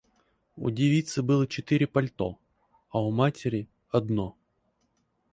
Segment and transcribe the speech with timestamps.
[0.67, 2.29] У девицы было четыре пальто,
[2.89, 3.67] а у матери
[3.99, 4.35] одно.